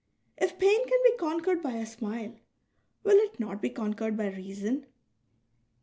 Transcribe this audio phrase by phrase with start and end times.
[0.35, 2.33] If pain can be conquered by a smile,
[3.03, 4.87] will it not be conquered by reason?